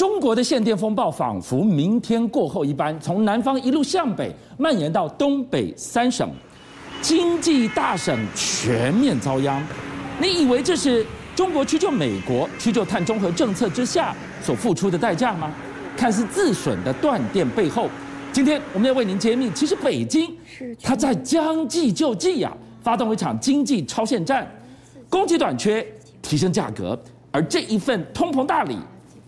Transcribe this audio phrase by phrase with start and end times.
[0.00, 6.30] 中国的限电风暴仿佛明天过后一般，从南方一路向北蔓延到东北三省，
[7.02, 9.62] 经济大省全面遭殃。
[10.18, 11.04] 你以为这是
[11.36, 15.52] 中国屈就美国、屈就碳中和政策之下所付出的代价吗？
[15.98, 17.86] 看似自损的断电背后，
[18.32, 20.34] 今天我们要为您揭秘，其实北京
[20.82, 22.50] 它在将计就计啊，
[22.82, 24.50] 发动一场经济超限战，
[25.10, 25.86] 供给短缺，
[26.22, 26.98] 提升价格，
[27.30, 28.78] 而这一份通膨大礼。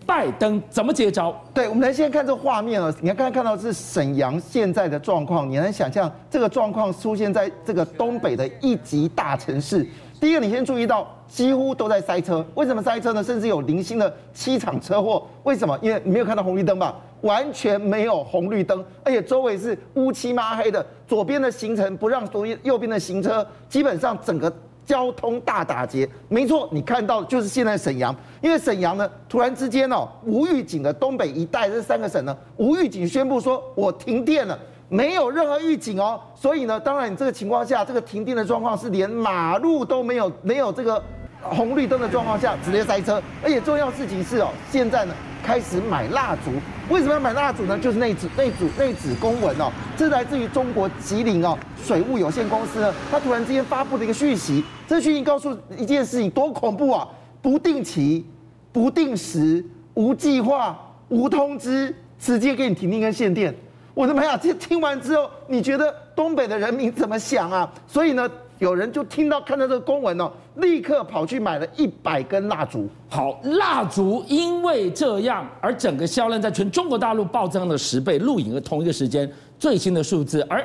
[0.07, 1.35] 拜登怎么接招？
[1.55, 9.87] 对，我们来先看这画面啊，你看刚才看到是沈阳现在的状况，你能想象这个状况出现在这个东北的一级大城市？
[10.21, 13.23] 第一个，你先注意到几乎都在塞车，为什么塞车呢？
[13.23, 15.79] 甚至有零星的七场车祸，为什么？
[15.83, 16.95] 因为你没有看到红绿灯吧？
[17.23, 24.53] 完全没有红绿灯，而且周围是乌漆嘛黑的，左边的行程不让左右边的行车，基本上整个。
[24.85, 34.59] 交通大打劫，没错，你看到就是现在沈阳，因为沈阳呢，突然之间哦，无预警的东北一带这三个省呢，无预警宣布说我停电了，
[34.89, 41.03] 没有任何预警哦，所以呢，当然你这个情况下，这个停电的状况是连马路都没有，没有这个
[41.43, 45.15] 红绿灯的状况下直接塞车，而且重要事情是哦，现在呢。
[45.45, 46.53] 开始买蜡烛，
[46.89, 47.77] 为什么要买蜡烛呢？
[47.77, 57.09] 就是那纸那组那纸公文哦，这是来自于中国吉林哦水务有限公司呢，他突然之间发布了一个讯息，这讯息告诉一件事情多恐怖啊！
[57.43, 58.25] 不定期、
[58.71, 63.53] 不定时、无计划、无通知，直接给你停电跟限电。
[63.95, 64.39] 我的妈呀！
[64.41, 67.69] 这听完之后，你觉得东北的人民怎么想啊？
[67.89, 68.31] 所以呢？
[68.63, 72.89] 有人就听到看到这个公文哦，立刻跑去买了一百根蜡烛。
[73.09, 78.21] 好，蜡烛因为这样而整个销量在全中国大陆暴增了十倍。
[78.21, 80.65] 录影的同一个时间，最新的数字，而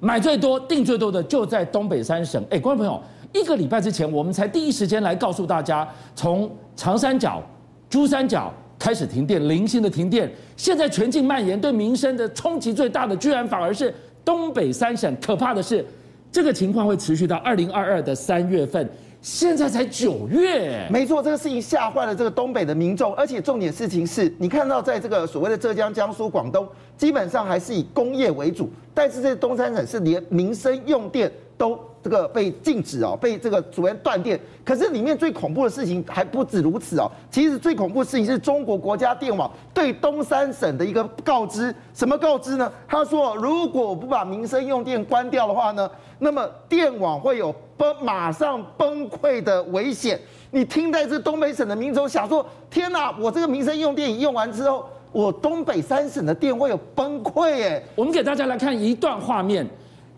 [0.00, 2.42] 买最多、订最多的就在东北三省。
[2.48, 3.02] 哎，观众朋友，
[3.34, 7.42] 一个礼拜之前我们才第一时间来告诉大家，从长三角、
[7.90, 15.14] 珠三角开始停电，零星的停电，现在全境蔓延，对民生的冲击最大的，居然反而是东北三省。
[15.20, 15.84] 可怕的是。
[16.34, 18.90] 这个情况会持续到二零二二的三月份，
[19.22, 20.84] 现在才九月。
[20.90, 31.78] 没错，这个事情吓坏了这个东北的民众，而且重点事情是你看到在这个所谓的浙江、江苏、广东，基本上还是以工业为主，但是这东三省是连民生用电都。
[32.04, 34.38] 这个被禁止哦，被这个主要断电。
[34.62, 37.10] 可是里面最恐怖的事情还不止如此哦。
[37.30, 41.74] 其实最恐怖的事情是中国国家电网对东三省的一个告知。
[41.94, 42.70] 什么告知呢？
[42.86, 50.20] 他说，如果不把民生用电关掉的话呢，那么电网会有崩，马上崩溃的危险。
[50.50, 57.62] 你听在这东北省的民众想说：天哪，我这个民生用电用完之后，我东北三省的电会有崩溃？
[57.62, 59.66] 哎，我们给大家来看一段画面。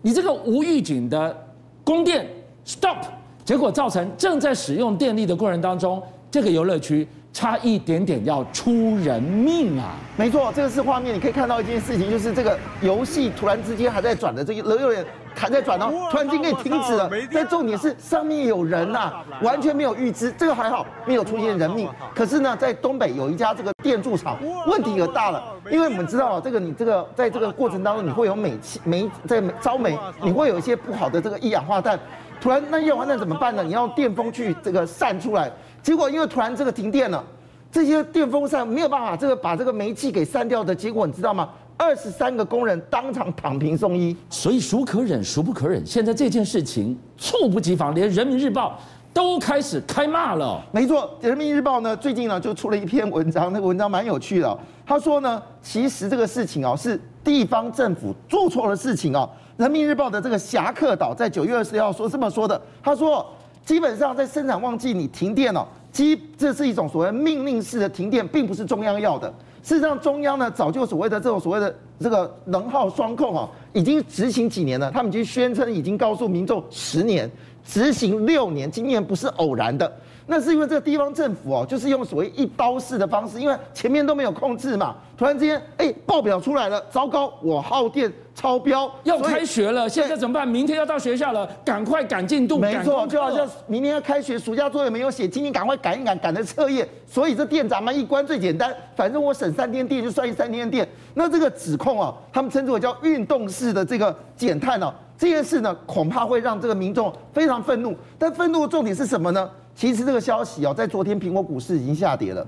[0.01, 1.46] 你这个无预警的。
[1.87, 2.27] 供电
[2.65, 2.97] stop，
[3.45, 9.93] 结果造成正在使用电力的过程当中，这个游乐区差一点点要出人命啊！
[10.15, 15.05] 没错，这个是画面，你可以看到一件事情，就是这个游戏突然之间还在转的这个游乐园。
[15.39, 17.07] 还在转哦，突然间给你停止了。
[17.31, 21.87] 但重点是上面有人呐，完全没有预知，这个还好没有出现人命。
[22.15, 31.99] 可是呢，在东北有一家这个电铸厂，问题可大了，因为我们知道啊，这个你这个在这个过程当中，你会有煤气煤在烧煤，你会有一些不好的这个一氧化碳。
[32.39, 33.63] 突然那用完那怎么办呢？
[33.63, 37.23] 你要电风去这个散出来，结果因为突然这个停电了，
[37.71, 41.49] 这些电风扇没有办法这个把这个煤气给散掉的结果，你知道吗？
[41.75, 45.85] 二十三个工人当场躺平送医，所以孰可忍孰不可忍。
[45.85, 48.79] 现在这件事情猝不及防，连人民日报
[49.13, 50.59] 都开始开骂了。
[50.71, 54.57] 没错，人民日报呢最近呢就出了一篇文章，那个文章蛮有趣的。
[54.85, 59.29] 他说呢，其实这个事情哦是地方政府做错了事情哦。
[59.57, 63.25] 人民日报的这个侠客岛在九月二十号说这么说的，他说
[63.65, 69.27] 基本上在生产旺季你停电哦，基这是一种所谓命令式的停电，并不是中央要的。
[69.61, 74.89] 事实上，中央呢早就所谓的这种所谓的这个能耗双控啊，已经执行几年了。
[74.89, 77.29] 他们已经宣称已经告诉民众十年，
[77.65, 79.91] 执行六年，今年不是偶然的。
[80.29, 90.45] 那是因为这个地方政府哦，就是用所谓一刀式的方式，因为前面都没有控制嘛，突然之间，哎，报表出来了，糟糕，我耗电超标，要开学了，现在怎么办？
[90.45, 92.59] 明天要到学校了，赶快赶进度。
[92.59, 96.87] 没错，就好像明天要开学，暑假作业没有写，今天赶快赶一赶，赶着彻夜。
[97.05, 100.85] 所以这电闸门一关最简单，反正我省三天电就算一三天电。
[101.13, 107.95] 那这个指控啊，他们称之为叫运动式的这个减碳哦，这件事呢，恐怕会让这个民众非常愤怒。
[108.19, 109.49] 但愤怒的重点是什么呢？
[109.77, 112.43] 其实这个消息哦，在昨天苹果股市已经下跌了，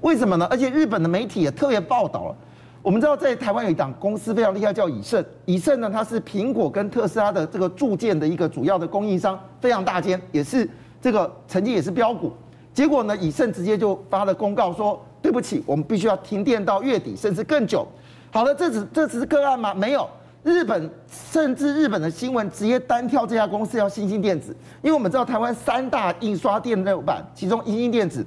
[0.00, 0.48] 为什么呢？
[0.50, 2.36] 而且日本的媒体也特别报道了。
[2.80, 5.22] 我们知道在台湾有一档公司非常厉害，叫以盛。
[5.44, 10.66] 以盛呢，它是苹果跟特斯拉的这个铸件的一个主要的供应商，非常大间，也是
[10.98, 12.32] 这个曾经也是标股。
[12.72, 17.86] 结果呢，以盛直接就发了公告说，对不起，我们必须要停电到月底，甚至更久。
[18.30, 19.74] 好了，这只这只是个案吗？
[19.74, 20.08] 没有，
[20.42, 28.26] 日本甚至日本的新闻直接单挑这家公司，叫欣兴电子，因为我们知道台湾三大印刷电路板，其中欣兴电子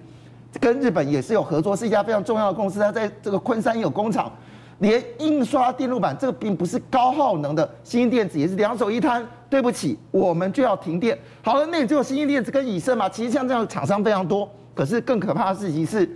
[0.59, 4.31] 跟日本也是有合作，是一家非常重要的公司，它在这个昆山有工厂。
[4.79, 9.25] 连印刷电路板这个并不是高耗能的，欣兴电子也是两手一摊。
[9.47, 11.18] 对不起，我们就要停电。
[11.41, 13.07] 好了，那也只有欣兴电子跟以盛嘛。
[13.07, 14.50] 其实像这样厂商非常多。
[14.73, 16.09] 可是更可怕的事情是，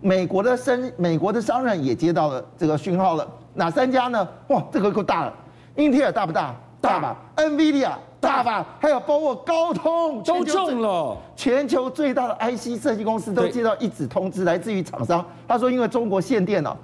[0.00, 3.28] 美国的商美国的商人也接到了这个讯号了。
[3.52, 4.26] 哪三家呢？
[4.48, 5.34] 哇，这个够大了。
[5.76, 6.54] 英特尔大不大？
[6.80, 7.16] 大吧。
[7.36, 7.90] NVIDIA
[8.20, 8.66] 大吧？
[8.80, 11.16] 还有包括高通都中了。
[11.36, 15.24] 全球最大的 IC 设计公司都接到一纸通知，来自于厂商。
[15.46, 16.76] 他说，因为中国限电了。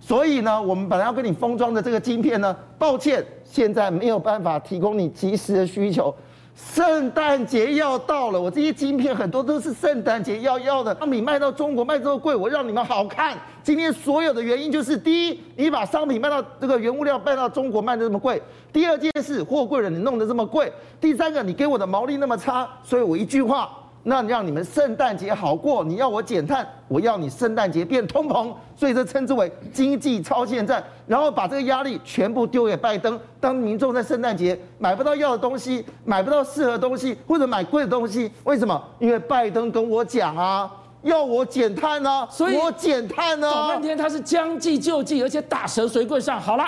[0.00, 6.14] 所以呢，我们本来要跟你封装的这个晶片呢，抱歉，现在没有办法提供你及时的需求。
[6.54, 10.94] 圣诞节要到了，我这些晶片很多都是圣诞节要要的。
[10.98, 13.36] 商品卖到中国卖这么贵，我让你们好看。
[13.62, 18.38] 今天所有的原因就是：第一，你把商品卖到这个原物料卖到中国卖的这么贵；
[18.72, 20.68] 第二件事，货柜了，你弄得这么贵；
[21.00, 22.68] 第三个，你给我的毛利那么差。
[22.84, 23.70] 所以我一句话。
[24.04, 33.20] 那让你们圣诞节好过，你要我减碳，我要你圣诞节变通膨，所以这称之为经济超限战，然后把这个压力全部丢给拜登。
[33.38, 38.82] 当民众在圣诞节买不到要的东西，买不到适合的东西，或者买贵的东西，为什么？
[38.98, 40.70] 因为拜登跟我讲啊，
[41.02, 46.40] 要我减碳啊，所以我减碳啊，搞半天他是将计就计，而且打蛇随棍上。
[46.40, 46.64] 好了，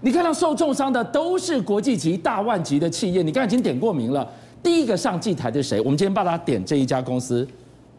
[0.00, 4.26] 你看到受重伤的都是国际级大万级的企业，你刚才已经点过名了。
[4.62, 5.80] 第一个上祭台的是谁？
[5.80, 7.46] 我们今天帮他点这一家公司，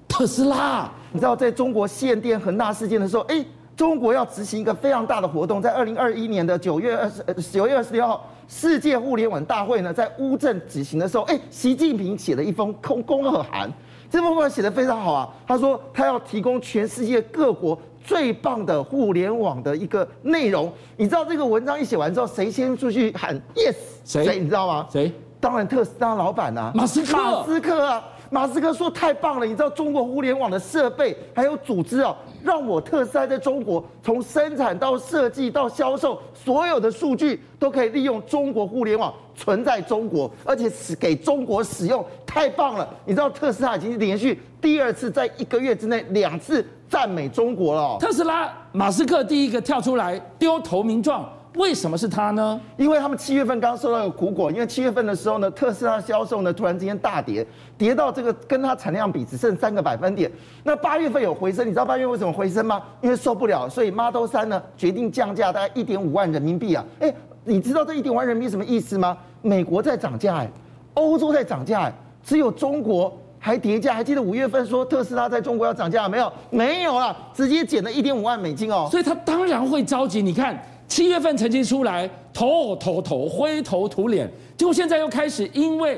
[0.08, 0.90] 特斯拉。
[1.12, 3.44] 你知道，在中国限电恒大事件的时候，哎，
[3.76, 13.72] 中国要执行一个非常大的活动，在二零二一年的九月二十九月二十六号，世界互联网大会呢，在乌镇举行的时候，哎，习近平写了一封公公贺函，
[14.10, 15.28] 这封信写的非常好啊。
[15.48, 20.72] 他说他要提供全世界各国最棒的互联网的一个内容。
[20.96, 23.76] 你知道这个文章一写完之后，谁先出去喊 yes？
[24.06, 24.40] 谁？
[24.40, 24.88] 你知道吗？
[24.92, 25.12] 谁？
[25.42, 29.46] 当然，特斯拉老板啊，马斯克，马斯克啊，马斯克说太棒了！
[29.46, 42.88] 你知道中国互联网的设备还有组织啊，让我特斯拉在中国从生产到设计到销售，所有的数据都可以利用中国互联网存在中国，而且是给中国使用，太棒了！
[43.06, 47.98] 你知道特斯拉已经连续第二次在一个月之内两次赞美中国了。
[48.00, 51.28] 特斯拉，马斯克第一个跳出来丢投名状。
[51.56, 52.60] 为什么是它呢？
[52.78, 57.46] 因为他们七月份刚收到一个苦果，因为七月份的时候呢，特斯拉销售呢突然之间大跌，
[57.78, 60.32] 跌到这个跟它产量比只剩三个百分点。
[60.64, 62.82] 那八月份有回升，你知道八月为什么回升吗？
[63.02, 66.86] 因为受不了，所以 Model 三呢决定降价大概一点五万人民币啊。
[67.02, 67.14] 哎，
[67.44, 69.18] 你知道这一点五万人民币什么意思吗？
[69.42, 70.50] 美国在涨价，哎，
[70.94, 71.94] 欧洲在涨价，哎，
[72.24, 73.94] 只有中国还跌价。
[73.94, 76.32] 还记得五月份说特斯拉在中国要涨价没有？
[76.50, 78.88] 没有啊，直接减了一点五万美金哦。
[78.90, 80.22] 所以他当然会着急。
[80.22, 80.58] 你看。
[80.92, 85.98] 七月份成绩出来头头头灰头土脸，结果现在又开始因为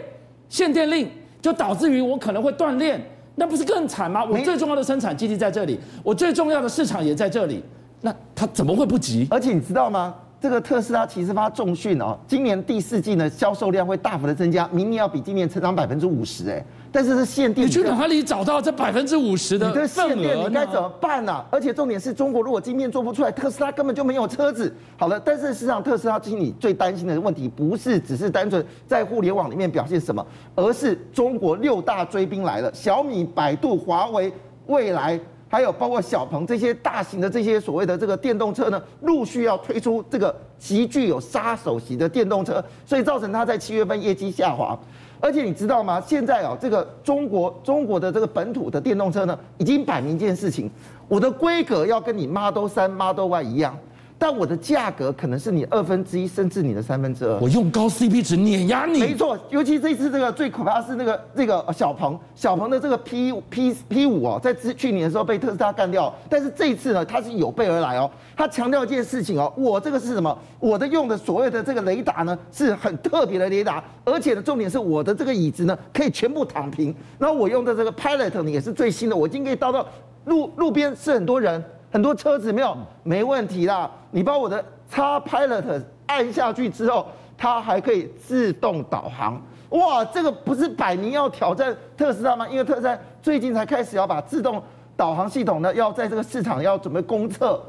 [0.49, 1.09] 限电令，
[1.41, 3.03] 就导致于我可能会断链，
[3.33, 4.23] 那不是更惨吗？
[4.23, 7.63] 我最重要的生产基地在这里，我最重要的市场也在这里，
[8.01, 9.25] 那他怎么会不急？
[9.31, 10.13] 而且你知道吗？
[10.43, 16.61] 这个特斯拉其实发重讯哦，今年第四季呢销售量会大幅的增加，明年要比今年成长百分之五十哎。
[16.91, 19.75] 但是是限定，你去哪里找到这百分之五十的份额？
[19.77, 21.45] 你的限定你该怎么办呢、啊？
[21.49, 24.69] 而且重点是中国如果晶片做不出来，特斯拉根本就没有车子。
[24.97, 34.29] 好了，但是实际上特斯拉经理最担心的问题不是只是单纯在互联网里面表现什么，而是中国六大追兵来了，小米、百度、华为、
[34.67, 35.17] 未来，
[35.53, 44.75] 还有包括小鹏这些大型的这些所谓的这个电动车呢，陆续要推出这个极具有杀手型的电动车，所以造成它在七月份业绩下滑。
[45.19, 46.01] 而且你知道吗？
[46.01, 50.67] 现在啊，这个中国中国的这个本土的电动车呢，已经摆明一件事情，
[51.07, 53.77] 我的规格要跟你 Model 三、Model Y 一样。
[54.17, 57.37] 但我的价格可能是你二分之一，甚至你的三分之二。
[57.39, 58.99] 我用高 CP 值碾压你。
[58.99, 68.09] 没错，尤其这次这个最可怕的是那个这个小鹏，小鹏的这个 P P P 五哦，在之去年的时候被特斯拉干掉，但是这一次呢，它是有备而来哦。
[68.37, 70.37] 它强调一件事情哦，我这个是什么？
[70.59, 76.95] 我的用的所谓的这个雷达呢，是很特别的雷达，而且呢，重点是我的这个椅子呢，可以全部躺平。
[77.19, 79.85] 然后我用的这个 Pilot 呢，也是最新的，我已经可以到到
[80.25, 81.61] 路路边是很多人。
[81.93, 83.87] 很多车子没有，没问题啦。
[84.09, 87.05] 你把我的叉 Pilot 按下去之后，
[87.37, 89.39] 它还可以自动导航。
[89.69, 92.47] 哇，这个不是摆明要挑战特斯拉吗？
[92.49, 94.59] 因为特斯拉最近才开始要把自动
[94.97, 97.61] 导航系统呢，要在这个市场要准备公测，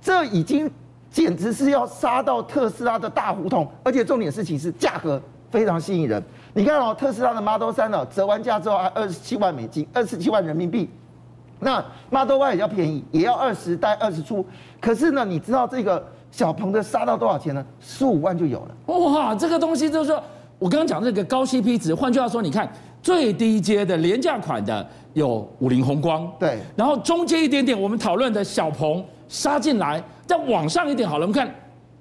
[0.00, 0.70] 这已经
[1.10, 3.70] 简直是要杀到特斯拉的大胡同。
[3.84, 6.22] 而且重点事情是价格非常吸引人。
[6.54, 10.88] 你看哦，特斯拉的 Model 3呢，折完价之后还二十七万美金，二十七万人民币。
[11.58, 14.44] 那 Model Y 也要便宜，也要二十带二十出。
[14.80, 17.64] 可是呢，你知道这个小鹏的杀到多少钱呢？
[17.80, 18.94] 十五万就有了。
[18.94, 20.22] 哇，这个东西就是说，
[20.58, 22.70] 我刚刚讲这个高 CP 值，换句话说，你看
[23.02, 31.52] 最低阶的廉价款的有五菱宏光，对，然后中间一点点，我们讨论的小鹏杀进来，再往上一点好了，我们看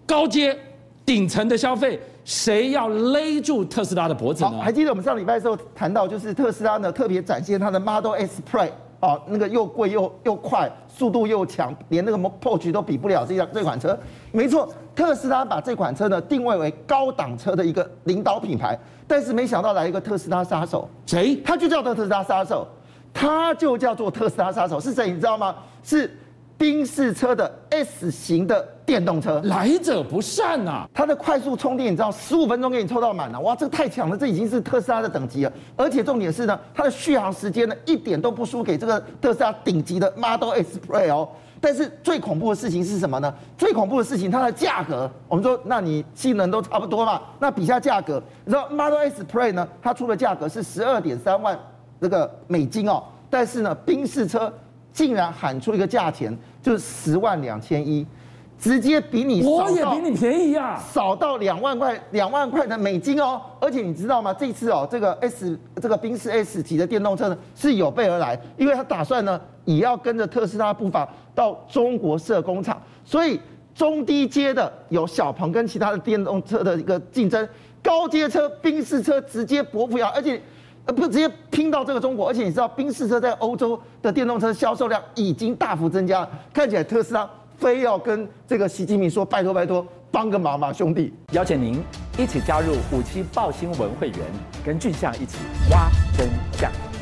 [0.05, 0.57] 高阶
[1.05, 1.99] 顶层的消费。
[2.25, 4.59] 谁要勒住特斯拉的脖子呢？
[4.59, 13.97] 还记得我们上礼拜的时候谈到，就是特斯拉呢特别展现它的 Model S Plaid 哦，那个又贵又又快，速度又强，连那个 Porsche 都比不了这辆这款车。
[14.31, 21.35] 没错，特斯拉把这款车呢定位为高档车的一个领导品牌，但是没想到来一个特斯拉杀手，谁？
[21.45, 22.67] 他就叫做特斯拉杀手，
[23.13, 25.09] 他就叫做特斯拉杀手，是谁？
[25.09, 25.55] 你知道吗？
[25.83, 26.17] 是。
[26.57, 30.89] 宾士车的 S 型的电动车，来者不善呐、啊！
[30.93, 35.51] 它的快速充电，你知道，十五分钟给你充到满了，哇，这个太强了，这已经是特斯拉的等级了。
[35.75, 41.27] 而且重点是呢，它的续航时间呢，一点都不输给这个特斯拉顶级的 Model S Plaid 哦。
[41.59, 43.33] 但是最恐怖的事情是什么呢？
[43.57, 51.57] 最恐怖的事情，它的价格，我们说，那你性能都差不多嘛，那比下价格，你知道 Model S Plaid 呢，它出的价格是十二点三万
[51.99, 54.53] 这个美金哦，但是呢，宾士车。
[54.93, 58.07] 竟然喊出一个价钱，就是十万两千一，
[58.57, 63.41] 直接比你我也比你便宜呀，少到两万块，两万块的美金哦。
[63.59, 64.33] 而且你知道吗？
[64.33, 73.39] 这次哦，这个 S 这个宾士 S 级的电动车呢，是有备而来，因为他打算呢，也要跟着特斯拉步伐到中国设工厂，所以
[73.73, 77.47] 中低阶的有小鹏跟其他的电动车的一个竞争，
[77.83, 80.41] 高阶车宾士车直接伯父要，而且。
[80.87, 91.13] 呃，不直接拼到这个中国，而且你知道，宾士车在欧洲的电动车销售量已经大幅增加，看起来特斯拉非要跟这个习近平说拜托拜托，帮个忙嘛，兄弟！
[91.31, 91.81] 邀请您
[92.17, 94.19] 一起加入五七报新闻会员，
[94.65, 95.37] 跟俊相一起
[95.71, 96.94] 挖真相。